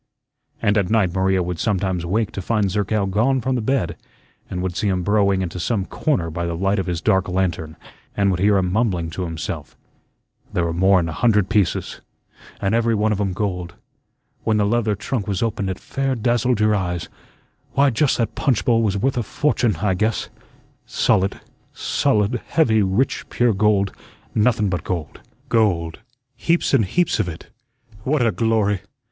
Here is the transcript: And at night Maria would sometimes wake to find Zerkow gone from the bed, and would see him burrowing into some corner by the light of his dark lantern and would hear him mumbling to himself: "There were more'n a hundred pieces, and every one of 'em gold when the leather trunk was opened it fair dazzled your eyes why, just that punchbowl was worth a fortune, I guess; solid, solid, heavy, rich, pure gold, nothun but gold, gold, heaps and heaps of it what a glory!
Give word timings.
And 0.63 0.79
at 0.79 0.89
night 0.89 1.13
Maria 1.13 1.43
would 1.43 1.59
sometimes 1.59 2.07
wake 2.07 2.31
to 2.31 2.41
find 2.41 2.71
Zerkow 2.71 3.05
gone 3.05 3.39
from 3.39 3.53
the 3.53 3.61
bed, 3.61 3.97
and 4.49 4.63
would 4.63 4.75
see 4.75 4.87
him 4.87 5.03
burrowing 5.03 5.43
into 5.43 5.59
some 5.59 5.85
corner 5.85 6.31
by 6.31 6.47
the 6.47 6.55
light 6.57 6.79
of 6.79 6.87
his 6.87 7.01
dark 7.01 7.29
lantern 7.29 7.75
and 8.17 8.31
would 8.31 8.39
hear 8.39 8.57
him 8.57 8.71
mumbling 8.73 9.11
to 9.11 9.25
himself: 9.25 9.77
"There 10.51 10.63
were 10.65 10.73
more'n 10.73 11.07
a 11.07 11.11
hundred 11.11 11.49
pieces, 11.49 12.01
and 12.59 12.73
every 12.73 12.95
one 12.95 13.11
of 13.11 13.21
'em 13.21 13.33
gold 13.33 13.75
when 14.43 14.57
the 14.57 14.65
leather 14.65 14.95
trunk 14.95 15.27
was 15.27 15.43
opened 15.43 15.69
it 15.69 15.77
fair 15.77 16.15
dazzled 16.15 16.59
your 16.59 16.73
eyes 16.73 17.07
why, 17.73 17.91
just 17.91 18.17
that 18.17 18.33
punchbowl 18.33 18.81
was 18.81 18.97
worth 18.97 19.17
a 19.17 19.21
fortune, 19.21 19.75
I 19.83 19.93
guess; 19.93 20.29
solid, 20.87 21.39
solid, 21.73 22.41
heavy, 22.47 22.81
rich, 22.81 23.29
pure 23.29 23.53
gold, 23.53 23.93
nothun 24.33 24.67
but 24.67 24.83
gold, 24.83 25.21
gold, 25.47 25.99
heaps 26.35 26.73
and 26.73 26.85
heaps 26.85 27.19
of 27.19 27.29
it 27.29 27.51
what 28.03 28.25
a 28.25 28.31
glory! 28.31 28.81